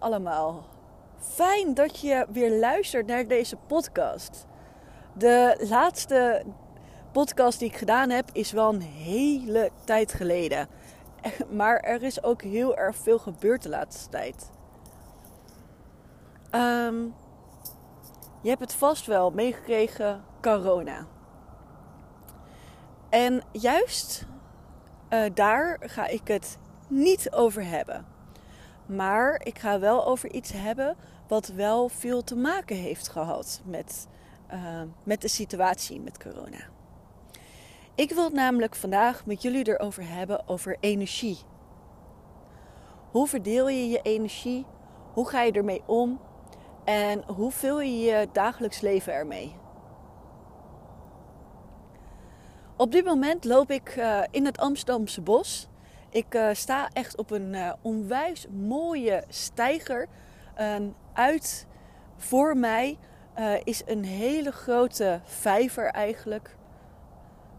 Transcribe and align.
allemaal. 0.00 0.64
Fijn 1.18 1.74
dat 1.74 2.00
je 2.00 2.26
weer 2.30 2.58
luistert 2.58 3.06
naar 3.06 3.26
deze 3.26 3.56
podcast. 3.56 4.46
De 5.12 5.66
laatste 5.68 6.44
podcast 7.12 7.58
die 7.58 7.68
ik 7.68 7.76
gedaan 7.76 8.10
heb 8.10 8.30
is 8.32 8.52
wel 8.52 8.72
een 8.74 8.82
hele 8.82 9.70
tijd 9.84 10.12
geleden. 10.12 10.68
Maar 11.50 11.76
er 11.76 12.02
is 12.02 12.22
ook 12.22 12.42
heel 12.42 12.76
erg 12.76 12.96
veel 12.96 13.18
gebeurd 13.18 13.62
de 13.62 13.68
laatste 13.68 14.08
tijd. 14.08 14.50
Ehm, 16.50 17.02
je 18.42 18.48
hebt 18.48 18.60
het 18.60 18.74
vast 18.74 19.06
wel 19.06 19.30
meegekregen, 19.30 20.24
corona. 20.40 21.06
En 23.08 23.42
juist 23.52 24.26
uh, 25.10 25.24
daar 25.34 25.76
ga 25.80 26.06
ik 26.06 26.28
het 26.28 26.58
niet 26.88 27.32
over 27.32 27.64
hebben. 27.64 28.06
Maar 28.94 29.40
ik 29.44 29.58
ga 29.58 29.78
wel 29.78 30.06
over 30.06 30.32
iets 30.32 30.52
hebben 30.52 30.96
wat 31.28 31.46
wel 31.46 31.88
veel 31.88 32.24
te 32.24 32.36
maken 32.36 32.76
heeft 32.76 33.08
gehad 33.08 33.60
met, 33.64 34.08
uh, 34.52 34.82
met 35.02 35.20
de 35.20 35.28
situatie 35.28 36.00
met 36.00 36.22
corona. 36.22 36.58
Ik 37.94 38.10
wil 38.12 38.24
het 38.24 38.32
namelijk 38.32 38.74
vandaag 38.74 39.26
met 39.26 39.42
jullie 39.42 39.68
erover 39.68 40.08
hebben 40.08 40.48
over 40.48 40.76
energie. 40.80 41.38
Hoe 43.10 43.26
verdeel 43.26 43.68
je 43.68 43.88
je 43.88 44.02
energie? 44.02 44.66
Hoe 45.12 45.28
ga 45.28 45.42
je 45.42 45.52
ermee 45.52 45.82
om? 45.86 46.20
En 46.84 47.22
hoe 47.26 47.50
vul 47.50 47.80
je 47.80 47.98
je 47.98 48.28
dagelijks 48.32 48.80
leven 48.80 49.12
ermee? 49.12 49.56
Op 52.76 52.92
dit 52.92 53.04
moment 53.04 53.44
loop 53.44 53.70
ik 53.70 53.96
uh, 53.96 54.20
in 54.30 54.44
het 54.44 54.58
Amsterdamse 54.58 55.20
bos. 55.20 55.68
Ik 56.10 56.34
uh, 56.34 56.48
sta 56.52 56.88
echt 56.92 57.16
op 57.16 57.30
een 57.30 57.52
uh, 57.52 57.72
onwijs 57.82 58.46
mooie 58.48 59.24
steiger. 59.28 60.08
En 60.54 60.94
uit 61.12 61.66
voor 62.16 62.56
mij 62.56 62.98
is 63.64 63.82
een 63.86 64.04
hele 64.04 64.52
grote 64.52 65.20
vijver 65.24 65.84
eigenlijk. 65.84 66.56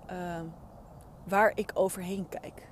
Ehm, 0.05 0.45
waar 1.23 1.51
ik 1.55 1.71
overheen 1.73 2.29
kijk. 2.29 2.69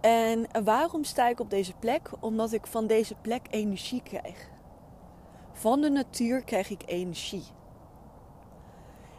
En 0.00 0.64
waarom 0.64 1.04
sta 1.04 1.28
ik 1.28 1.40
op 1.40 1.50
deze 1.50 1.74
plek? 1.74 2.10
Omdat 2.20 2.52
ik 2.52 2.66
van 2.66 2.86
deze 2.86 3.14
plek 3.14 3.46
energie 3.50 4.02
krijg. 4.02 4.48
Van 5.52 5.80
de 5.80 5.90
natuur 5.90 6.44
krijg 6.44 6.70
ik 6.70 6.82
energie. 6.86 7.44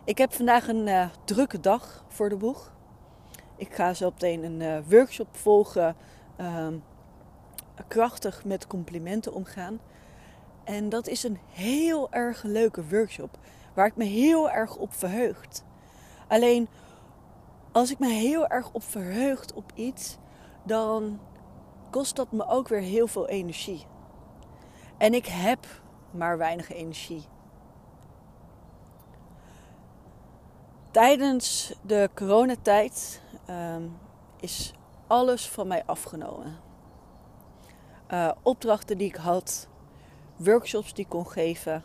Ik 0.04 0.18
heb 0.18 0.34
vandaag 0.34 0.68
een 0.68 1.10
drukke 1.26 1.60
dag 1.60 2.06
voor 2.08 2.30
de 2.30 2.38
boeg. 2.38 2.74
Ik 3.62 3.74
ga 3.74 3.94
zo 3.94 4.10
meteen 4.10 4.44
een 4.44 4.60
uh, 4.60 4.78
workshop 4.90 5.38
volgen. 5.38 5.96
Uh, 6.40 6.68
krachtig 7.88 8.46
met 8.46 8.68
complimenten 8.68 9.34
omgaan. 9.34 9.80
En 10.64 10.90
dat 10.90 11.08
is 11.08 11.24
een 11.24 11.40
heel 11.50 12.12
erg 12.12 12.44
leuke 12.44 12.88
workshop. 12.88 13.38
Waar 13.74 13.86
ik 13.86 13.96
me 13.96 14.04
heel 14.04 14.50
erg 14.50 14.76
op 14.76 14.94
verheugt. 14.94 15.66
Alleen 16.28 16.68
als 17.72 17.92
ik 17.92 18.00
me 18.00 18.08
heel 18.08 18.48
erg 18.48 18.72
op 18.72 18.84
verheugt 18.84 19.54
op 19.54 19.72
iets, 19.76 20.18
dan 20.64 21.20
kost 21.90 22.16
dat 22.16 22.32
me 22.32 22.48
ook 22.48 22.68
weer 22.68 22.82
heel 22.82 23.08
veel 23.08 23.28
energie. 23.28 23.86
En 24.98 25.14
ik 25.14 25.26
heb 25.26 25.66
maar 26.12 26.38
weinig 26.38 26.72
energie. 26.72 27.24
Tijdens 30.92 31.74
de 31.82 32.10
coronatijd 32.16 33.22
um, 33.50 33.98
is 34.40 34.74
alles 35.08 35.50
van 35.50 35.68
mij 35.68 35.84
afgenomen. 35.86 36.60
Uh, 38.14 38.32
opdrachten 38.42 38.98
die 38.98 39.08
ik 39.08 39.16
had, 39.16 39.68
workshops 40.36 40.94
die 40.94 41.04
ik 41.04 41.10
kon 41.10 41.28
geven, 41.28 41.84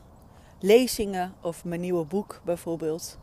lezingen 0.59 1.35
over 1.41 1.69
mijn 1.69 1.81
nieuwe 1.81 2.05
boek 2.05 2.41
bijvoorbeeld. 2.45 3.19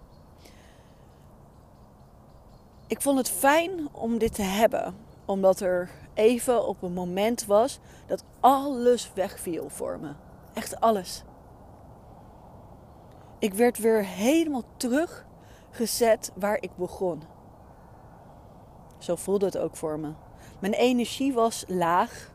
Ik 2.87 3.01
vond 3.01 3.17
het 3.17 3.29
fijn 3.29 3.87
om 3.91 4.17
dit 4.17 4.33
te 4.33 4.41
hebben, 4.41 4.95
omdat 5.25 5.59
er 5.59 5.89
even 6.13 6.67
op 6.67 6.81
een 6.81 6.93
moment 6.93 7.45
was 7.45 7.79
dat 8.05 8.23
alles 8.39 9.11
wegviel 9.13 9.69
voor 9.69 9.99
me. 9.99 10.13
Echt 10.53 10.79
alles. 10.79 11.23
Ik 13.39 13.53
werd 13.53 13.77
weer 13.77 14.05
helemaal 14.05 14.63
terug 14.77 15.25
gezet 15.73 16.31
waar 16.35 16.57
ik 16.59 16.75
begon. 16.75 17.21
Zo 18.97 19.15
voelde 19.15 19.45
het 19.45 19.57
ook 19.57 19.75
voor 19.75 19.99
me. 19.99 20.11
Mijn 20.59 20.73
energie 20.73 21.33
was 21.33 21.63
laag. 21.67 22.31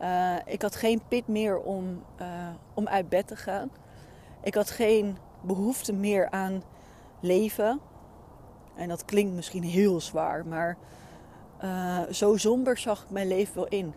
Uh, 0.00 0.36
ik 0.44 0.62
had 0.62 0.76
geen 0.76 1.02
pit 1.08 1.28
meer 1.28 1.58
om, 1.58 2.02
uh, 2.20 2.26
om 2.74 2.88
uit 2.88 3.08
bed 3.08 3.26
te 3.26 3.36
gaan. 3.36 3.70
Ik 4.42 4.54
had 4.54 4.70
geen 4.70 5.16
behoefte 5.42 5.92
meer 5.92 6.30
aan 6.30 6.62
leven. 7.20 7.80
En 8.74 8.88
dat 8.88 9.04
klinkt 9.04 9.34
misschien 9.34 9.62
heel 9.62 10.00
zwaar, 10.00 10.46
maar 10.46 10.76
uh, 11.64 12.00
zo 12.10 12.36
somber 12.36 12.78
zag 12.78 13.02
ik 13.02 13.10
mijn 13.10 13.28
leven 13.28 13.54
wel 13.54 13.68
in. 13.68 13.94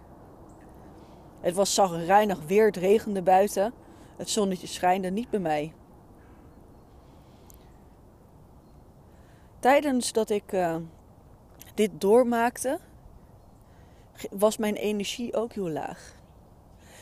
Het 1.41 1.55
was 1.55 1.73
zagrijnig 1.73 2.45
weer, 2.45 2.65
het 2.65 2.77
regende 2.77 3.21
buiten. 3.21 3.73
Het 4.17 4.29
zonnetje 4.29 4.67
schijnde 4.67 5.09
niet 5.09 5.29
bij 5.29 5.39
mij. 5.39 5.73
Tijdens 9.65 10.11
dat 10.11 10.29
ik 10.29 10.51
uh, 10.51 10.75
dit 11.73 11.91
doormaakte, 11.97 12.79
was 14.31 14.57
mijn 14.57 14.75
energie 14.75 15.35
ook 15.35 15.53
heel 15.53 15.69
laag. 15.69 16.15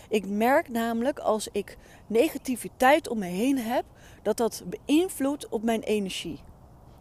Ik 0.10 0.28
merk 0.28 0.70
namelijk 0.70 1.20
als 1.20 1.48
ik 1.52 1.78
negativiteit 2.08 3.08
om 3.08 3.20
me 3.20 3.26
heen 3.26 3.58
heb, 3.58 3.86
dat 4.22 4.38
dat 4.38 4.64
beïnvloedt 4.66 5.50
op 5.50 5.64
mijn 5.64 5.82
energie. 5.82 6.40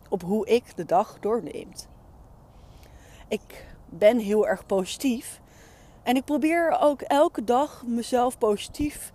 Op 0.08 0.22
hoe 0.22 0.46
ik 0.46 0.76
de 0.76 0.84
dag 0.84 1.18
doorneemt. 1.20 1.88
Ik 3.28 3.66
ben 3.88 4.18
heel 4.18 4.48
erg 4.48 4.66
positief. 4.66 5.40
En 6.02 6.16
ik 6.16 6.24
probeer 6.24 6.76
ook 6.80 7.00
elke 7.00 7.44
dag 7.44 7.84
mezelf 7.86 8.38
positief, 8.38 9.12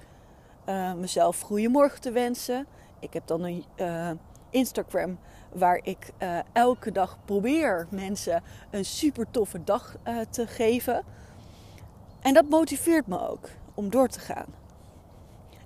uh, 0.69 0.93
mezelf 0.93 1.39
goedemorgen 1.39 2.01
te 2.01 2.11
wensen. 2.11 2.67
Ik 2.99 3.13
heb 3.13 3.27
dan 3.27 3.43
een 3.43 3.63
uh, 3.77 4.11
Instagram 4.49 5.17
waar 5.53 5.79
ik 5.83 6.13
uh, 6.19 6.39
elke 6.53 6.91
dag 6.91 7.17
probeer 7.25 7.87
mensen 7.89 8.43
een 8.71 8.85
super 8.85 9.31
toffe 9.31 9.63
dag 9.63 9.97
uh, 10.07 10.19
te 10.29 10.47
geven. 10.47 11.03
En 12.21 12.33
dat 12.33 12.49
motiveert 12.49 13.07
me 13.07 13.29
ook 13.29 13.49
om 13.73 13.89
door 13.89 14.07
te 14.07 14.19
gaan. 14.19 14.53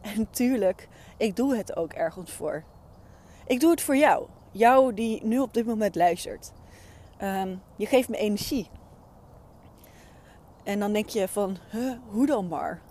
En 0.02 0.18
natuurlijk, 0.18 0.88
ik 1.18 1.36
doe 1.36 1.56
het 1.56 1.76
ook 1.76 1.94
ergens 1.94 2.32
voor. 2.32 2.64
Ik 3.46 3.60
doe 3.60 3.72
het 3.72 3.82
voor 3.82 3.98
jou. 3.98 4.28
Jou 4.52 4.94
die 4.94 5.24
nu 5.24 5.40
op 5.40 5.54
dit 5.54 5.66
moment 5.66 5.96
luistert. 5.96 6.52
Um, 7.22 7.62
je 7.76 7.86
geeft 7.86 8.10
me 8.10 8.18
energie. 8.18 8.70
En 10.64 10.80
dan 10.80 10.94
denk 10.94 11.10
je 11.10 11.28
van, 11.28 11.58
hoe 12.08 12.26
dan 12.26 12.48
maar? 12.48 12.82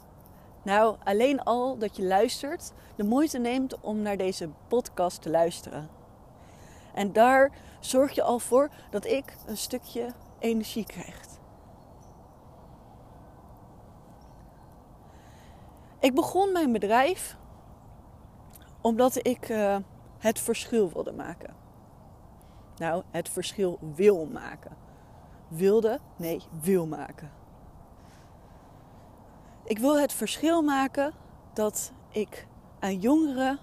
Nou, 0.62 0.96
alleen 1.04 1.42
al 1.42 1.78
dat 1.78 1.96
je 1.96 2.02
luistert, 2.02 2.72
de 2.96 3.04
moeite 3.04 3.38
neemt 3.38 3.80
om 3.80 4.02
naar 4.02 4.16
deze 4.16 4.48
podcast 4.68 5.22
te 5.22 5.30
luisteren. 5.30 5.99
En 6.94 7.12
daar 7.12 7.52
zorg 7.80 8.12
je 8.12 8.22
al 8.22 8.38
voor 8.38 8.70
dat 8.90 9.04
ik 9.04 9.36
een 9.46 9.56
stukje 9.56 10.12
energie 10.38 10.86
krijg. 10.86 11.28
Ik 15.98 16.14
begon 16.14 16.52
mijn 16.52 16.72
bedrijf 16.72 17.36
omdat 18.80 19.26
ik 19.26 19.48
uh, 19.48 19.76
het 20.18 20.40
verschil 20.40 20.90
wilde 20.92 21.12
maken. 21.12 21.54
Nou, 22.76 23.02
het 23.10 23.28
verschil 23.28 23.78
wil 23.94 24.26
maken. 24.26 24.76
Wilde? 25.48 26.00
Nee, 26.16 26.42
wil 26.60 26.86
maken. 26.86 27.30
Ik 29.64 29.78
wil 29.78 30.00
het 30.00 30.12
verschil 30.12 30.62
maken 30.62 31.12
dat 31.52 31.92
ik 32.08 32.46
aan 32.78 32.98
jongeren 32.98 33.58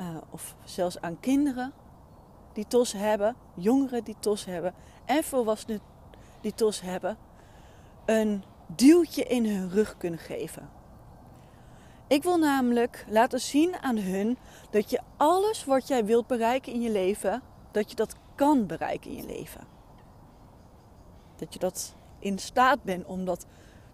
uh, 0.00 0.16
of 0.30 0.56
zelfs 0.64 1.00
aan 1.00 1.20
kinderen 1.20 1.72
die 2.58 2.66
TOS 2.66 2.92
hebben, 2.92 3.36
jongeren 3.54 4.04
die 4.04 4.16
TOS 4.20 4.44
hebben 4.44 4.74
en 5.04 5.24
volwassenen 5.24 5.80
die 6.40 6.54
TOS 6.54 6.80
hebben, 6.80 7.16
een 8.04 8.44
duwtje 8.66 9.24
in 9.24 9.46
hun 9.46 9.70
rug 9.70 9.96
kunnen 9.96 10.18
geven. 10.18 10.68
Ik 12.06 12.22
wil 12.22 12.38
namelijk 12.38 13.04
laten 13.08 13.40
zien 13.40 13.76
aan 13.76 13.96
hun 13.96 14.38
dat 14.70 14.90
je 14.90 15.00
alles 15.16 15.64
wat 15.64 15.88
jij 15.88 16.04
wilt 16.04 16.26
bereiken 16.26 16.72
in 16.72 16.80
je 16.80 16.90
leven, 16.90 17.42
dat 17.70 17.90
je 17.90 17.96
dat 17.96 18.16
kan 18.34 18.66
bereiken 18.66 19.10
in 19.10 19.16
je 19.16 19.26
leven. 19.26 19.60
Dat 21.36 21.52
je 21.52 21.58
dat 21.58 21.94
in 22.18 22.38
staat 22.38 22.82
bent 22.82 23.06
om 23.06 23.24
dat 23.24 23.46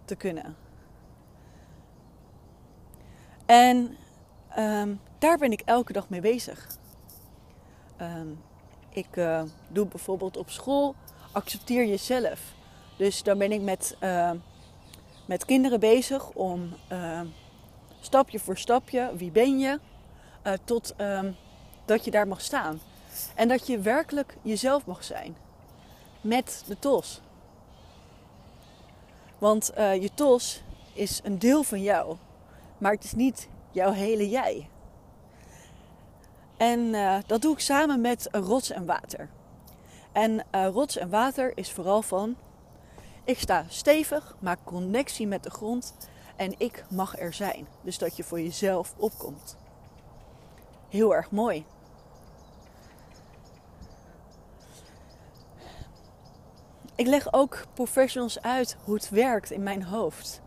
te 0.05 0.15
kunnen. 0.15 0.55
En 3.45 3.97
um, 4.57 4.99
daar 5.19 5.37
ben 5.37 5.51
ik 5.51 5.61
elke 5.61 5.93
dag 5.93 6.09
mee 6.09 6.21
bezig. 6.21 6.77
Um, 8.01 8.39
ik 8.95 9.15
uh, 9.15 9.41
doe 9.67 9.85
bijvoorbeeld 9.85 10.37
op 10.37 10.49
school 10.49 10.95
accepteer 11.31 11.85
jezelf. 11.85 12.39
Dus 12.97 13.23
dan 13.23 13.37
ben 13.37 13.51
ik 13.51 13.61
met 13.61 13.97
uh, 14.03 14.31
met 15.25 15.45
kinderen 15.45 15.79
bezig 15.79 16.29
om 16.29 16.73
uh, 16.91 17.21
stapje 17.99 18.39
voor 18.39 18.57
stapje, 18.57 19.11
wie 19.15 19.31
ben 19.31 19.59
je, 19.59 19.79
tot 20.63 20.93
uh, 20.97 21.19
dat 21.85 22.05
je 22.05 22.11
daar 22.11 22.27
mag 22.27 22.41
staan. 22.41 22.79
En 23.35 23.47
dat 23.47 23.67
je 23.67 23.79
werkelijk 23.79 24.37
jezelf 24.41 24.85
mag 24.85 25.03
zijn. 25.03 25.35
Met 26.21 26.63
de 26.67 26.79
tos. 26.79 27.21
Want 29.37 29.71
je 29.75 30.09
tos 30.13 30.61
is 30.93 31.19
een 31.23 31.39
deel 31.39 31.63
van 31.63 31.81
jou. 31.81 32.15
Maar 32.77 32.91
het 32.91 33.03
is 33.03 33.13
niet 33.13 33.47
jouw 33.71 33.91
hele 33.91 34.29
jij. 34.29 34.69
En 36.57 36.79
uh, 36.79 37.17
dat 37.25 37.41
doe 37.41 37.53
ik 37.53 37.59
samen 37.59 38.01
met 38.01 38.27
rots 38.31 38.69
en 38.69 38.85
water. 38.85 39.29
En 40.11 40.31
uh, 40.55 40.67
rots 40.67 40.97
en 40.97 41.09
water 41.09 41.51
is 41.57 41.71
vooral 41.71 42.01
van... 42.01 42.35
Ik 43.23 43.39
sta 43.39 43.65
stevig, 43.67 44.35
maak 44.39 44.59
connectie 44.63 45.27
met 45.27 45.43
de 45.43 45.49
grond 45.49 45.95
en 46.35 46.55
ik 46.57 46.85
mag 46.89 47.19
er 47.19 47.33
zijn. 47.33 47.67
Dus 47.81 47.97
dat 47.97 48.15
je 48.15 48.23
voor 48.23 48.41
jezelf 48.41 48.93
opkomt. 48.97 49.57
Heel 50.89 51.15
erg 51.15 51.31
mooi. 51.31 51.65
Ik 56.95 57.07
leg 57.07 57.33
ook 57.33 57.65
professionals 57.73 58.41
uit 58.41 58.77
hoe 58.83 58.93
het 58.93 59.09
werkt 59.09 59.51
in 59.51 59.63
mijn 59.63 59.83
hoofd. 59.83 60.41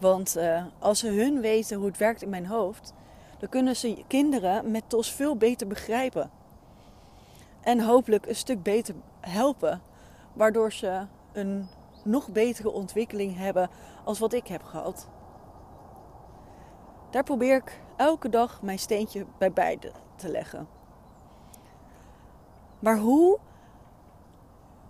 Want 0.00 0.36
uh, 0.36 0.64
als 0.78 0.98
ze 0.98 1.08
hun 1.08 1.40
weten 1.40 1.76
hoe 1.76 1.86
het 1.86 1.96
werkt 1.96 2.22
in 2.22 2.28
mijn 2.28 2.46
hoofd, 2.46 2.94
dan 3.38 3.48
kunnen 3.48 3.76
ze 3.76 4.04
kinderen 4.06 4.70
met 4.70 4.82
TOS 4.86 5.12
veel 5.12 5.36
beter 5.36 5.66
begrijpen. 5.66 6.30
En 7.60 7.80
hopelijk 7.80 8.26
een 8.26 8.36
stuk 8.36 8.62
beter 8.62 8.94
helpen, 9.20 9.82
waardoor 10.32 10.72
ze 10.72 11.06
een 11.32 11.68
nog 12.04 12.28
betere 12.28 12.70
ontwikkeling 12.70 13.36
hebben 13.36 13.70
als 14.04 14.18
wat 14.18 14.32
ik 14.32 14.46
heb 14.46 14.62
gehad. 14.62 15.08
Daar 17.10 17.24
probeer 17.24 17.56
ik 17.56 17.80
elke 17.96 18.28
dag 18.28 18.62
mijn 18.62 18.78
steentje 18.78 19.26
bij 19.38 19.52
beide 19.52 19.92
te 20.16 20.28
leggen. 20.28 20.68
Maar 22.78 22.98
hoe, 22.98 23.38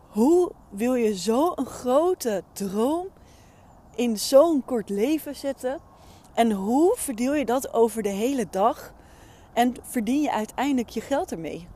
hoe 0.09 0.53
wil 0.71 0.95
je 0.95 1.15
zo'n 1.15 1.67
grote 1.67 2.43
droom 2.53 3.07
in 3.95 4.19
zo'n 4.19 4.65
kort 4.65 4.89
leven 4.89 5.37
zetten? 5.37 5.81
En 6.39 6.53
hoe 6.53 6.97
verdeel 6.97 7.35
je 7.35 7.45
dat 7.45 7.73
over 7.73 8.03
de 8.03 8.09
hele 8.09 8.47
dag? 8.51 8.93
En 9.53 9.75
verdien 9.83 10.23
je 10.23 10.33
uiteindelijk 10.33 10.89
je 10.89 11.01
geld 11.01 11.33
ermee? 11.33 11.69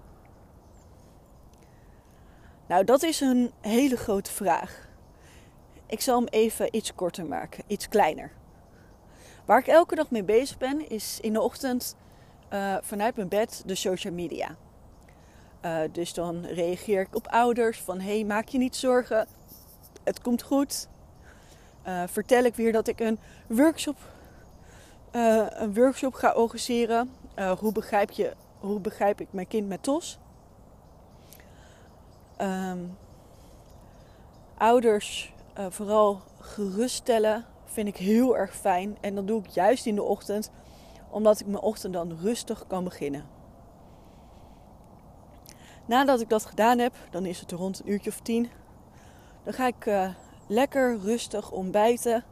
Nou, 2.69 2.85
dat 2.85 3.03
is 3.03 3.21
een 3.21 3.53
hele 3.61 3.97
grote 3.97 4.33
vraag. 4.33 4.89
Ik 5.87 6.01
zal 6.01 6.19
hem 6.19 6.29
even 6.29 6.77
iets 6.77 6.95
korter 6.95 7.27
maken, 7.27 7.65
iets 7.67 7.89
kleiner. 7.89 8.33
Waar 9.45 9.59
ik 9.59 9.67
elke 9.67 9.95
dag 9.95 10.11
mee 10.11 10.25
bezig 10.25 10.59
ben, 10.59 10.89
is 10.89 11.19
in 11.21 11.33
de 11.33 11.41
ochtend 11.41 11.97
uh, 12.53 12.77
vanuit 12.81 13.17
mijn 13.17 13.29
bed 13.29 13.63
de 13.67 13.75
social 13.75 14.15
media. 14.15 14.57
Uh, 15.65 15.81
dus 15.93 16.15
dan 16.15 16.45
reageer 16.45 17.01
ik 17.01 17.15
op 17.15 17.27
ouders 17.27 17.81
van 17.81 18.01
hey, 18.01 18.25
maak 18.25 18.49
je 18.49 18.59
niet 18.59 18.77
zorgen, 18.77 19.27
het 20.05 20.21
komt 20.21 20.43
goed. 20.43 20.89
Uh, 21.87 22.03
vertel 22.07 22.45
ik 22.45 22.55
weer 22.55 22.73
dat 22.73 22.89
ik 22.89 23.01
een 23.01 23.19
workshop, 23.47 23.97
een 25.13 25.75
workshop 25.75 26.15
ga 26.15 26.33
organiseren. 26.33 27.11
hoe, 27.59 27.73
begrijp 27.73 28.11
je, 28.11 28.33
hoe 28.59 28.81
begrijp 28.81 29.21
ik 29.21 29.29
mijn 29.31 29.47
kind 29.47 29.69
met 29.69 29.83
TOS? 29.83 30.19
Um, 32.39 32.97
ouders 34.57 35.33
uh, 35.59 35.67
vooral 35.69 36.21
geruststellen 36.39 37.45
vind 37.65 37.89
ik 37.89 37.97
heel 37.97 38.37
erg 38.37 38.57
fijn. 38.57 38.97
En 39.01 39.15
dat 39.15 39.27
doe 39.27 39.41
ik 39.41 39.47
juist 39.47 39.87
in 39.87 39.95
de 39.95 40.03
ochtend, 40.03 40.51
omdat 41.11 41.41
ik 41.41 41.47
mijn 41.47 41.63
ochtend 41.63 41.93
dan 41.93 42.19
rustig 42.21 42.67
kan 42.67 42.85
beginnen. 42.85 43.25
Nadat 45.87 46.21
ik 46.21 46.29
dat 46.29 46.45
gedaan 46.45 46.79
heb, 46.79 46.95
dan 47.11 47.27
is 47.27 47.41
het 47.41 47.53
rond 47.53 47.81
een 47.81 47.91
uurtje 47.91 48.11
of 48.11 48.21
tien. 48.21 48.51
Dan 49.45 49.53
ga 49.53 49.67
ik 49.67 50.11
lekker 50.47 50.99
rustig 50.99 51.51
ontbijten. 51.51 52.25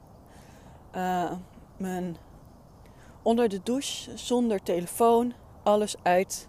Mijn, 1.77 2.17
onder 3.23 3.49
de 3.49 3.61
douche, 3.63 4.19
zonder 4.19 4.63
telefoon, 4.63 5.33
alles 5.63 5.97
uit. 6.03 6.49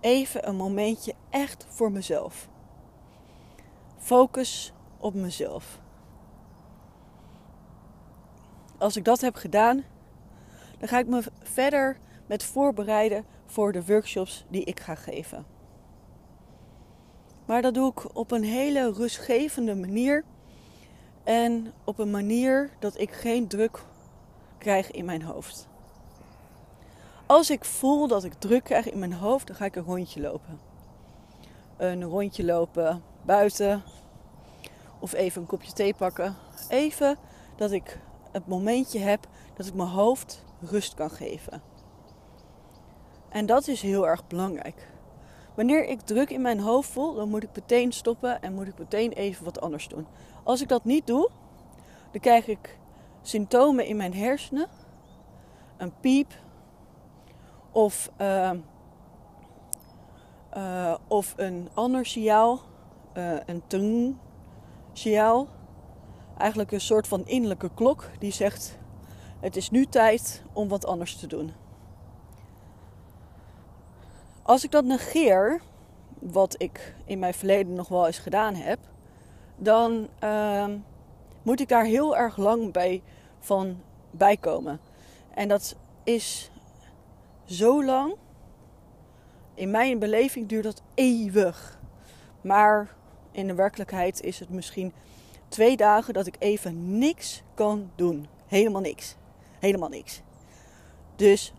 Even 0.00 0.48
een 0.48 0.56
momentje 0.56 1.14
echt 1.30 1.66
voor 1.68 1.92
mezelf. 1.92 2.48
Focus 3.96 4.72
op 4.98 5.14
mezelf. 5.14 5.80
Als 8.78 8.96
ik 8.96 9.04
dat 9.04 9.20
heb 9.20 9.34
gedaan, 9.34 9.84
dan 10.78 10.88
ga 10.88 10.98
ik 10.98 11.06
me 11.06 11.22
verder 11.42 11.98
met 12.26 12.44
voorbereiden 12.44 13.24
voor 13.46 13.72
de 13.72 13.84
workshops 13.84 14.44
die 14.48 14.64
ik 14.64 14.80
ga 14.80 14.94
geven. 14.94 15.46
Maar 17.46 17.62
dat 17.62 17.74
doe 17.74 17.90
ik 17.90 18.16
op 18.16 18.30
een 18.30 18.44
hele 18.44 18.92
rustgevende 18.92 19.74
manier 19.74 20.24
en 21.24 21.72
op 21.84 21.98
een 21.98 22.10
manier 22.10 22.70
dat 22.78 22.98
ik 22.98 23.10
geen 23.10 23.48
druk 23.48 23.84
krijg 24.58 24.90
in 24.90 25.04
mijn 25.04 25.22
hoofd. 25.22 25.68
Als 27.26 27.50
ik 27.50 27.64
voel 27.64 28.06
dat 28.06 28.24
ik 28.24 28.34
druk 28.34 28.64
krijg 28.64 28.90
in 28.90 28.98
mijn 28.98 29.12
hoofd, 29.12 29.46
dan 29.46 29.56
ga 29.56 29.64
ik 29.64 29.76
een 29.76 29.84
rondje 29.84 30.20
lopen. 30.20 30.60
Een 31.76 32.04
rondje 32.04 32.44
lopen 32.44 33.02
buiten 33.22 33.82
of 35.00 35.12
even 35.12 35.40
een 35.40 35.46
kopje 35.46 35.72
thee 35.72 35.94
pakken. 35.94 36.36
Even 36.68 37.16
dat 37.56 37.70
ik 37.70 38.00
het 38.32 38.46
momentje 38.46 38.98
heb 38.98 39.26
dat 39.54 39.66
ik 39.66 39.74
mijn 39.74 39.88
hoofd 39.88 40.44
rust 40.60 40.94
kan 40.94 41.10
geven. 41.10 41.62
En 43.28 43.46
dat 43.46 43.68
is 43.68 43.82
heel 43.82 44.06
erg 44.06 44.26
belangrijk. 44.26 44.88
Wanneer 45.54 45.84
ik 45.84 46.00
druk 46.00 46.30
in 46.30 46.42
mijn 46.42 46.60
hoofd 46.60 46.90
voel, 46.90 47.14
dan 47.14 47.28
moet 47.28 47.42
ik 47.42 47.50
meteen 47.54 47.92
stoppen 47.92 48.42
en 48.42 48.54
moet 48.54 48.68
ik 48.68 48.78
meteen 48.78 49.12
even 49.12 49.44
wat 49.44 49.60
anders 49.60 49.88
doen. 49.88 50.06
Als 50.42 50.60
ik 50.60 50.68
dat 50.68 50.84
niet 50.84 51.06
doe, 51.06 51.30
dan 52.10 52.20
krijg 52.20 52.46
ik 52.46 52.78
symptomen 53.22 53.86
in 53.86 53.96
mijn 53.96 54.14
hersenen, 54.14 54.68
een 55.76 55.92
piep 56.00 56.34
of, 57.76 58.10
uh, 58.20 58.50
uh, 60.56 60.94
of 61.08 61.34
een 61.36 61.68
ander 61.74 62.06
signaal, 62.06 62.60
uh, 63.14 63.36
een 63.46 63.62
tung 63.66 64.16
signaal 64.92 65.48
eigenlijk 66.38 66.72
een 66.72 66.80
soort 66.80 67.08
van 67.08 67.26
innerlijke 67.26 67.70
klok 67.74 68.10
die 68.18 68.32
zegt: 68.32 68.78
Het 69.40 69.56
is 69.56 69.70
nu 69.70 69.86
tijd 69.86 70.42
om 70.52 70.68
wat 70.68 70.86
anders 70.86 71.16
te 71.16 71.26
doen. 71.26 71.52
Als 74.42 74.64
ik 74.64 74.70
dat 74.70 74.84
negeer, 74.84 75.60
wat 76.18 76.54
ik 76.62 76.94
in 77.04 77.18
mijn 77.18 77.34
verleden 77.34 77.74
nog 77.74 77.88
wel 77.88 78.06
eens 78.06 78.18
gedaan 78.18 78.54
heb, 78.54 78.78
dan 79.56 80.08
uh, 80.24 80.66
moet 81.42 81.60
ik 81.60 81.68
daar 81.68 81.84
heel 81.84 82.16
erg 82.16 82.36
lang 82.36 82.72
bij 82.72 83.02
van 83.38 83.80
bijkomen. 84.10 84.80
En 85.34 85.48
dat 85.48 85.76
is 86.04 86.50
zo 87.46 87.84
lang. 87.84 88.14
In 89.54 89.70
mijn 89.70 89.98
beleving 89.98 90.48
duurt 90.48 90.64
dat 90.64 90.82
eeuwig. 90.94 91.78
Maar 92.40 92.94
in 93.30 93.46
de 93.46 93.54
werkelijkheid 93.54 94.22
is 94.22 94.38
het 94.38 94.50
misschien 94.50 94.92
twee 95.48 95.76
dagen 95.76 96.14
dat 96.14 96.26
ik 96.26 96.36
even 96.38 96.98
niks 96.98 97.42
kan 97.54 97.90
doen. 97.94 98.26
Helemaal 98.46 98.80
niks. 98.80 99.16
Helemaal 99.58 99.88
niks. 99.88 100.22
Dus 101.16 101.52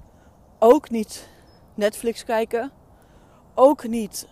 ook 0.59 0.89
niet 0.89 1.29
Netflix 1.73 2.23
kijken. 2.23 2.71
Ook 3.53 3.87
niet 3.87 4.27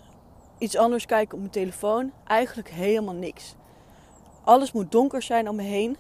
iets 0.58 0.78
anders 0.78 1.06
kijken 1.06 1.34
op 1.34 1.40
mijn 1.40 1.52
telefoon. 1.52 2.12
Eigenlijk 2.24 2.70
helemaal 2.70 3.14
niks. 3.14 3.56
Alles 4.44 4.72
moet 4.72 4.92
donker 4.92 5.22
zijn 5.22 5.50
om 5.50 5.56
me 5.56 5.64
heen. 5.64 5.98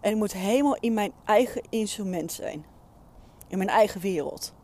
En 0.00 0.10
ik 0.10 0.16
moet 0.16 0.32
helemaal 0.32 0.76
in 0.80 0.94
mijn 0.94 1.12
eigen 1.24 1.62
instrument 1.68 2.32
zijn. 2.32 2.64
In 3.48 3.58
mijn 3.58 3.70
eigen 3.70 4.00
wereld. 4.00 4.54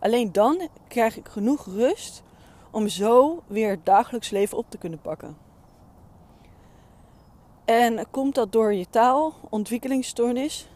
Alleen 0.00 0.32
dan 0.32 0.68
krijg 0.88 1.16
ik 1.16 1.28
genoeg 1.28 1.64
rust 1.64 2.22
om 2.70 2.88
zo 2.88 3.42
weer 3.46 3.70
het 3.70 3.86
dagelijks 3.86 4.30
leven 4.30 4.58
op 4.58 4.66
te 4.68 4.78
kunnen 4.78 5.00
pakken. 5.00 5.36
En 7.64 8.10
komt 8.10 8.34
dat 8.34 8.52
door 8.52 8.74
je 8.74 8.86
taal, 8.90 9.34
ontwikkelingsstoornis? 9.48 10.68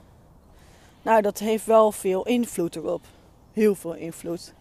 Nou, 1.02 1.23
dat 1.23 1.38
heeft 1.38 1.66
wel 1.66 1.93
veel 1.93 2.26
invloed 2.26 2.76
erop. 2.76 3.02
Heel 3.52 3.75
veel 3.75 3.95
invloed. 3.95 4.54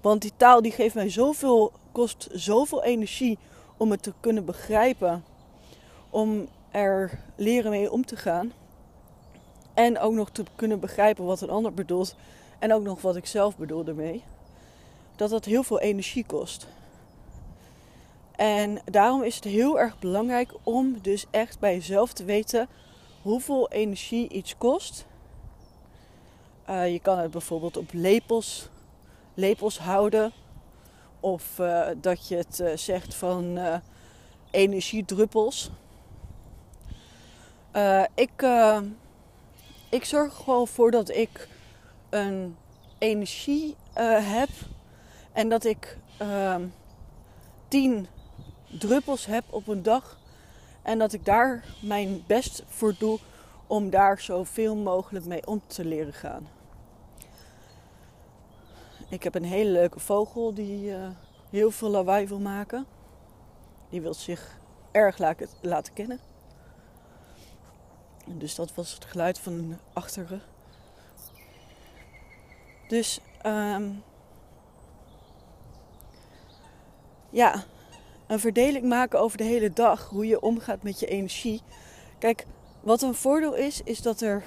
Want 0.00 0.22
die 0.22 0.32
taal 0.36 0.62
die 0.62 0.72
geeft 0.72 0.94
mij 0.94 1.10
zoveel, 1.10 1.72
kost 1.92 2.28
zoveel 2.32 2.82
energie 2.82 3.38
om 3.76 3.90
het 3.90 4.02
te 4.02 4.12
kunnen 4.20 4.44
begrijpen. 4.44 5.24
Om 6.10 6.48
er 6.70 7.18
leren 7.36 7.70
mee 7.70 7.90
om 7.90 8.06
te 8.06 8.16
gaan. 8.16 8.52
En 9.74 9.98
ook 9.98 10.12
nog 10.12 10.30
te 10.30 10.44
kunnen 10.56 10.80
begrijpen 10.80 11.24
wat 11.24 11.40
een 11.40 11.50
ander 11.50 11.74
bedoelt. 11.74 12.16
En 12.64 12.72
ook 12.72 12.82
nog 12.82 13.02
wat 13.02 13.16
ik 13.16 13.26
zelf 13.26 13.56
bedoel 13.56 13.86
ermee. 13.86 14.24
Dat 15.16 15.30
dat 15.30 15.44
heel 15.44 15.62
veel 15.62 15.80
energie 15.80 16.24
kost. 16.26 16.66
En 18.36 18.80
daarom 18.84 19.22
is 19.22 19.34
het 19.34 19.44
heel 19.44 19.78
erg 19.78 19.98
belangrijk 19.98 20.52
om 20.62 21.00
dus 21.00 21.26
echt 21.30 21.58
bij 21.58 21.74
jezelf 21.74 22.12
te 22.12 22.24
weten 22.24 22.68
hoeveel 23.22 23.70
energie 23.70 24.28
iets 24.28 24.56
kost. 24.58 25.06
Uh, 26.70 26.92
je 26.92 27.00
kan 27.00 27.18
het 27.18 27.30
bijvoorbeeld 27.30 27.76
op 27.76 27.90
lepels, 27.92 28.68
lepels 29.34 29.78
houden. 29.78 30.32
Of 31.20 31.58
uh, 31.58 31.86
dat 31.96 32.28
je 32.28 32.36
het 32.36 32.60
uh, 32.60 32.76
zegt 32.76 33.14
van 33.14 33.58
energiedruppels. 34.50 35.70
ik, 38.14 38.46
ik 39.88 40.04
zorg 40.04 40.32
er 40.32 40.42
gewoon 40.42 40.68
voor 40.68 40.90
dat 40.90 41.08
ik 41.10 41.52
een 42.14 42.56
energie 42.98 43.76
heb. 43.94 44.48
En 45.32 45.48
dat 45.48 45.64
ik 45.64 45.98
tien 47.68 48.06
druppels 48.78 49.26
heb 49.26 49.44
op 49.50 49.68
een 49.68 49.82
dag. 49.82 50.18
En 50.82 50.98
dat 50.98 51.12
ik 51.12 51.24
daar 51.24 51.64
mijn 51.82 52.24
best 52.26 52.62
voor 52.66 52.94
doe 52.98 53.18
om 53.66 53.90
daar 53.90 54.20
zoveel 54.20 54.76
mogelijk 54.76 55.24
mee 55.24 55.46
om 55.46 55.62
te 55.66 55.84
leren 55.84 56.12
gaan. 56.12 56.48
Ik 59.08 59.22
heb 59.22 59.34
een 59.34 59.44
hele 59.44 59.70
leuke 59.70 60.00
vogel 60.00 60.54
die 60.54 60.90
uh, 60.90 61.08
heel 61.50 61.70
veel 61.70 61.88
lawaai 61.88 62.26
wil 62.26 62.38
maken. 62.38 62.86
Die 63.88 64.00
wil 64.00 64.14
zich 64.14 64.58
erg 64.90 65.18
laten 65.60 65.92
kennen. 65.92 66.18
Dus 68.26 68.54
dat 68.54 68.74
was 68.74 68.94
het 68.94 69.04
geluid 69.04 69.38
van 69.38 69.52
een 69.52 69.78
achterre. 69.92 70.40
Dus 72.88 73.20
um, 73.46 74.02
ja, 77.30 77.64
een 78.26 78.40
verdeling 78.40 78.88
maken 78.88 79.20
over 79.20 79.38
de 79.38 79.44
hele 79.44 79.72
dag. 79.72 80.08
Hoe 80.08 80.26
je 80.26 80.40
omgaat 80.40 80.82
met 80.82 81.00
je 81.00 81.06
energie. 81.06 81.62
Kijk, 82.18 82.46
wat 82.80 83.02
een 83.02 83.14
voordeel 83.14 83.54
is, 83.54 83.80
is 83.82 84.02
dat 84.02 84.20
er 84.20 84.42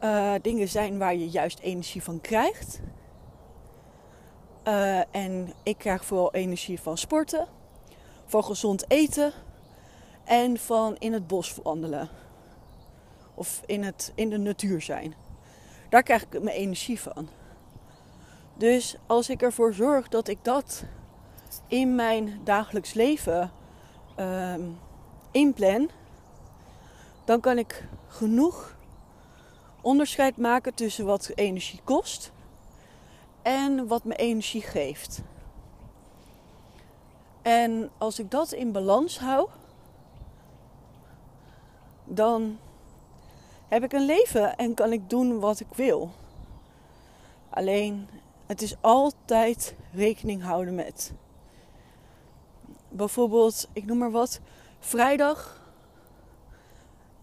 uh, 0.00 0.34
dingen 0.42 0.68
zijn 0.68 0.98
waar 0.98 1.14
je 1.14 1.28
juist 1.28 1.58
energie 1.58 2.02
van 2.02 2.20
krijgt. 2.20 2.80
Uh, 4.68 5.14
en 5.14 5.52
ik 5.62 5.78
krijg 5.78 6.04
vooral 6.04 6.32
energie 6.32 6.80
van 6.80 6.98
sporten, 6.98 7.48
van 8.26 8.44
gezond 8.44 8.90
eten 8.90 9.32
en 10.24 10.58
van 10.58 10.96
in 10.98 11.12
het 11.12 11.26
bos 11.26 11.54
wandelen. 11.62 12.08
Of 13.34 13.62
in, 13.66 13.82
het, 13.82 14.12
in 14.14 14.30
de 14.30 14.38
natuur 14.38 14.82
zijn. 14.82 15.14
Daar 15.88 16.02
krijg 16.02 16.22
ik 16.22 16.42
mijn 16.42 16.56
energie 16.56 17.00
van. 17.00 17.28
Dus 18.56 18.96
als 19.06 19.28
ik 19.28 19.42
ervoor 19.42 19.74
zorg 19.74 20.08
dat 20.08 20.28
ik 20.28 20.38
dat 20.42 20.84
in 21.66 21.94
mijn 21.94 22.40
dagelijks 22.44 22.92
leven 22.92 23.50
uh, 24.20 24.54
inplan, 25.30 25.90
dan 27.24 27.40
kan 27.40 27.58
ik 27.58 27.88
genoeg 28.08 28.76
onderscheid 29.80 30.36
maken 30.36 30.74
tussen 30.74 31.06
wat 31.06 31.30
energie 31.34 31.80
kost 31.84 32.32
en 33.42 33.86
wat 33.86 34.04
me 34.04 34.16
energie 34.16 34.62
geeft. 34.62 35.22
En 37.42 37.90
als 37.98 38.18
ik 38.18 38.30
dat 38.30 38.52
in 38.52 38.72
balans 38.72 39.18
hou, 39.18 39.48
dan 42.04 42.58
heb 43.68 43.84
ik 43.84 43.92
een 43.92 44.06
leven 44.06 44.56
en 44.56 44.74
kan 44.74 44.92
ik 44.92 45.10
doen 45.10 45.40
wat 45.40 45.60
ik 45.60 45.74
wil. 45.74 46.10
Alleen 47.50 48.08
het 48.46 48.62
is 48.62 48.76
altijd 48.80 49.74
rekening 49.92 50.42
houden 50.42 50.74
met. 50.74 51.12
Bijvoorbeeld, 52.88 53.68
ik 53.72 53.84
noem 53.84 53.98
maar 53.98 54.10
wat, 54.10 54.40
vrijdag. 54.78 55.62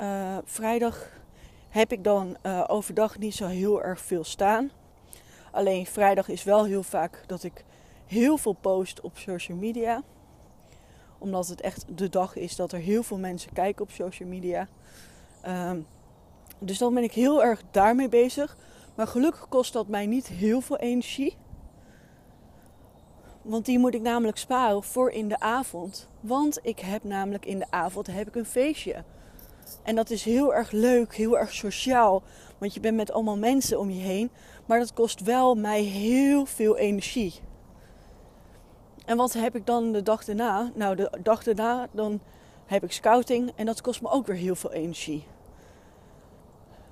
Uh, 0.01 0.37
vrijdag 0.43 1.09
heb 1.69 1.91
ik 1.91 2.03
dan 2.03 2.37
uh, 2.43 2.63
overdag 2.67 3.17
niet 3.17 3.35
zo 3.35 3.47
heel 3.47 3.83
erg 3.83 4.01
veel 4.01 4.23
staan. 4.23 4.71
Alleen 5.51 5.85
vrijdag 5.85 6.27
is 6.27 6.43
wel 6.43 6.65
heel 6.65 6.83
vaak 6.83 7.23
dat 7.27 7.43
ik 7.43 7.65
heel 8.05 8.37
veel 8.37 8.53
post 8.53 9.01
op 9.01 9.17
social 9.17 9.57
media. 9.57 10.03
Omdat 11.17 11.47
het 11.47 11.61
echt 11.61 11.85
de 11.97 12.09
dag 12.09 12.35
is 12.35 12.55
dat 12.55 12.71
er 12.71 12.79
heel 12.79 13.03
veel 13.03 13.17
mensen 13.17 13.53
kijken 13.53 13.83
op 13.83 13.91
social 13.91 14.29
media. 14.29 14.67
Um, 15.47 15.87
dus 16.59 16.77
dan 16.77 16.93
ben 16.93 17.03
ik 17.03 17.13
heel 17.13 17.43
erg 17.43 17.61
daarmee 17.71 18.09
bezig. 18.09 18.57
Maar 19.01 19.09
gelukkig 19.09 19.47
kost 19.49 19.73
dat 19.73 19.87
mij 19.87 20.05
niet 20.05 20.27
heel 20.27 20.61
veel 20.61 20.77
energie. 20.77 21.37
Want 23.41 23.65
die 23.65 23.79
moet 23.79 23.93
ik 23.93 24.01
namelijk 24.01 24.37
sparen 24.37 24.83
voor 24.83 25.11
in 25.11 25.27
de 25.27 25.39
avond. 25.39 26.09
Want 26.19 26.59
ik 26.61 26.79
heb 26.79 27.03
namelijk 27.03 27.45
in 27.45 27.59
de 27.59 27.65
avond 27.69 28.07
heb 28.07 28.27
ik 28.27 28.35
een 28.35 28.45
feestje. 28.45 29.03
En 29.83 29.95
dat 29.95 30.09
is 30.09 30.23
heel 30.23 30.53
erg 30.53 30.71
leuk, 30.71 31.15
heel 31.15 31.37
erg 31.37 31.53
sociaal. 31.53 32.23
Want 32.57 32.73
je 32.73 32.79
bent 32.79 32.95
met 32.95 33.11
allemaal 33.11 33.37
mensen 33.37 33.79
om 33.79 33.89
je 33.89 34.01
heen. 34.01 34.31
Maar 34.65 34.79
dat 34.79 34.93
kost 34.93 35.21
wel 35.21 35.55
mij 35.55 35.81
heel 35.81 36.45
veel 36.45 36.77
energie. 36.77 37.33
En 39.05 39.17
wat 39.17 39.33
heb 39.33 39.55
ik 39.55 39.65
dan 39.65 39.91
de 39.91 40.03
dag 40.03 40.25
daarna? 40.25 40.71
Nou, 40.75 40.95
de 40.95 41.19
dag 41.23 41.43
daarna 41.43 41.87
dan 41.91 42.21
heb 42.65 42.83
ik 42.83 42.91
scouting 42.91 43.51
en 43.55 43.65
dat 43.65 43.81
kost 43.81 44.01
me 44.01 44.09
ook 44.09 44.27
weer 44.27 44.35
heel 44.35 44.55
veel 44.55 44.71
energie. 44.71 45.23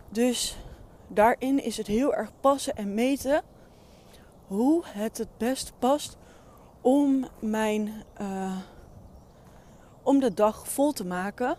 Dus 0.10 0.58
daarin 1.10 1.64
is 1.64 1.78
het 1.78 1.88
heel 1.88 2.16
erg 2.16 2.32
passen 2.40 2.76
en 2.76 2.94
meten 2.94 3.42
hoe 4.48 4.84
het 4.86 5.18
het 5.18 5.38
best 5.38 5.74
past 5.80 6.18
om 6.82 7.28
mijn 7.40 8.04
uh, 8.22 8.58
om 10.04 10.20
de 10.20 10.34
dag 10.34 10.68
vol 10.68 10.92
te 10.92 11.06
maken, 11.06 11.58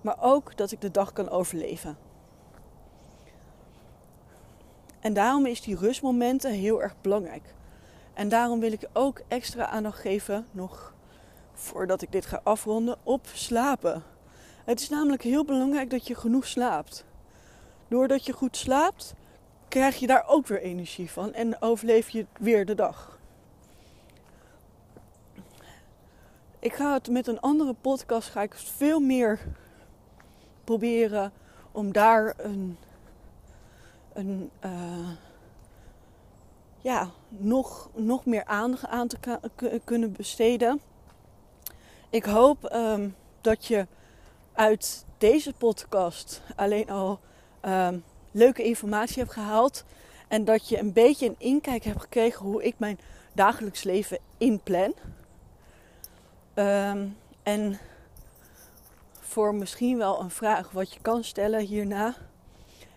maar 0.00 0.16
ook 0.20 0.56
dat 0.56 0.70
ik 0.70 0.80
de 0.80 0.90
dag 0.90 1.12
kan 1.12 1.28
overleven. 1.28 1.96
En 5.00 5.12
daarom 5.12 5.46
is 5.46 5.60
die 5.60 5.76
rustmomenten 5.76 6.52
heel 6.52 6.82
erg 6.82 6.94
belangrijk. 7.00 7.54
En 8.14 8.28
daarom 8.28 8.60
wil 8.60 8.72
ik 8.72 8.88
ook 8.92 9.20
extra 9.28 9.66
aandacht 9.66 9.98
geven, 9.98 10.46
nog 10.50 10.94
voordat 11.52 12.02
ik 12.02 12.12
dit 12.12 12.26
ga 12.26 12.40
afronden, 12.42 12.96
op 13.02 13.26
slapen. 13.32 14.02
Het 14.64 14.80
is 14.80 14.88
namelijk 14.88 15.22
heel 15.22 15.44
belangrijk 15.44 15.90
dat 15.90 16.06
je 16.06 16.14
genoeg 16.14 16.46
slaapt. 16.46 17.04
Doordat 17.90 18.26
je 18.26 18.32
goed 18.32 18.56
slaapt, 18.56 19.14
krijg 19.68 19.96
je 19.96 20.06
daar 20.06 20.24
ook 20.26 20.46
weer 20.46 20.60
energie 20.60 21.10
van 21.10 21.32
en 21.32 21.62
overleef 21.62 22.08
je 22.08 22.26
weer 22.38 22.66
de 22.66 22.74
dag. 22.74 23.18
Ik 26.58 26.72
ga 26.72 26.92
het 26.92 27.08
met 27.10 27.26
een 27.26 27.40
andere 27.40 27.74
podcast 27.80 28.28
ga 28.28 28.42
ik 28.42 28.54
veel 28.54 29.00
meer 29.00 29.40
proberen 30.64 31.32
om 31.72 31.92
daar 31.92 32.34
een 32.36 32.78
een, 34.12 34.50
uh, 34.64 35.10
ja, 36.80 37.10
nog, 37.28 37.90
nog 37.94 38.24
meer 38.24 38.44
aandacht 38.44 38.86
aan 38.86 39.08
te 39.08 39.40
kunnen 39.84 40.12
besteden. 40.12 40.80
Ik 42.10 42.24
hoop 42.24 42.72
um, 42.74 43.16
dat 43.40 43.66
je 43.66 43.86
uit 44.52 45.04
deze 45.18 45.52
podcast 45.52 46.42
alleen 46.56 46.90
al 46.90 47.20
um, 47.62 48.04
leuke 48.30 48.62
informatie 48.62 49.18
hebt 49.18 49.32
gehaald. 49.32 49.84
En 50.28 50.44
dat 50.44 50.68
je 50.68 50.78
een 50.78 50.92
beetje 50.92 51.26
een 51.26 51.34
inkijk 51.38 51.84
hebt 51.84 52.00
gekregen 52.00 52.46
hoe 52.46 52.64
ik 52.64 52.74
mijn 52.76 52.98
dagelijks 53.32 53.82
leven 53.82 54.18
inplan. 54.38 54.94
Um, 56.54 57.16
en 57.42 57.78
voor 59.20 59.54
misschien 59.54 59.98
wel 59.98 60.20
een 60.20 60.30
vraag 60.30 60.70
wat 60.70 60.92
je 60.92 61.00
kan 61.00 61.24
stellen 61.24 61.60
hierna 61.60 62.14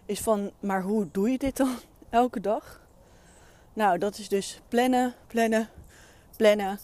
is 0.05 0.19
van, 0.19 0.51
maar 0.59 0.81
hoe 0.81 1.07
doe 1.11 1.31
je 1.31 1.37
dit 1.37 1.57
dan 1.57 1.75
elke 2.09 2.39
dag? 2.39 2.81
Nou, 3.73 3.97
dat 3.97 4.17
is 4.17 4.29
dus 4.29 4.61
plannen, 4.67 5.13
plannen, 5.27 5.69
plannen 6.35 6.79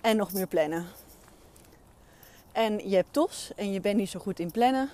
en 0.00 0.16
nog 0.16 0.32
meer 0.32 0.46
plannen. 0.46 0.86
En 2.52 2.88
je 2.88 2.96
hebt 2.96 3.12
tos 3.12 3.52
en 3.56 3.72
je 3.72 3.80
bent 3.80 3.96
niet 3.96 4.10
zo 4.10 4.20
goed 4.20 4.38
in 4.38 4.50
plannen. 4.50 4.90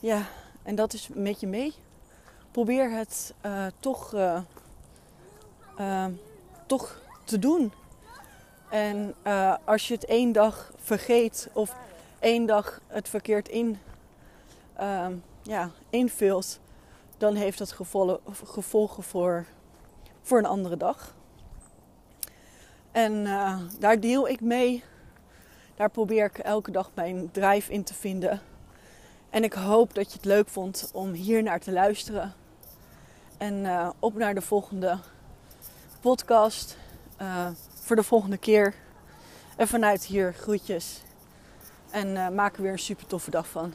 Ja, 0.00 0.26
en 0.62 0.74
dat 0.74 0.92
is 0.92 1.08
met 1.14 1.40
je 1.40 1.46
mee. 1.46 1.74
Probeer 2.50 2.90
het 2.90 3.34
uh, 3.46 3.66
toch, 3.78 4.14
uh, 4.14 4.40
uh, 5.80 6.06
toch 6.66 7.00
te 7.24 7.38
doen. 7.38 7.72
En 8.70 9.14
als 9.64 9.88
je 9.88 9.94
het 9.94 10.04
één 10.04 10.32
dag 10.32 10.72
vergeet 10.76 11.48
of 11.52 11.76
één 12.18 12.46
dag 12.46 12.80
het 12.86 13.08
verkeerd 13.08 13.48
in, 13.48 13.78
ja, 15.42 15.70
invult, 15.90 16.60
dan 17.16 17.34
heeft 17.34 17.58
dat 17.58 17.72
gevolgen 18.44 19.02
voor, 19.02 19.46
voor 20.22 20.38
een 20.38 20.46
andere 20.46 20.76
dag. 20.76 21.14
En 22.92 23.24
daar 23.78 24.00
deel 24.00 24.28
ik 24.28 24.40
mee. 24.40 24.84
Daar 25.74 25.90
probeer 25.90 26.24
ik 26.24 26.38
elke 26.38 26.70
dag 26.70 26.90
mijn 26.94 27.30
drive 27.30 27.72
in 27.72 27.84
te 27.84 27.94
vinden. 27.94 28.40
En 29.32 29.44
ik 29.44 29.52
hoop 29.52 29.94
dat 29.94 30.10
je 30.10 30.16
het 30.16 30.24
leuk 30.24 30.48
vond 30.48 30.90
om 30.92 31.12
hier 31.12 31.42
naar 31.42 31.60
te 31.60 31.72
luisteren. 31.72 32.34
En 33.38 33.54
uh, 33.64 33.90
op 33.98 34.14
naar 34.14 34.34
de 34.34 34.40
volgende 34.40 34.98
podcast. 36.00 36.76
Uh, 37.20 37.46
voor 37.74 37.96
de 37.96 38.02
volgende 38.02 38.36
keer. 38.36 38.74
En 39.56 39.68
vanuit 39.68 40.04
hier 40.04 40.34
groetjes. 40.34 41.02
En 41.90 42.08
uh, 42.08 42.28
maak 42.28 42.56
er 42.56 42.62
weer 42.62 42.72
een 42.72 42.78
super 42.78 43.06
toffe 43.06 43.30
dag 43.30 43.48
van. 43.48 43.74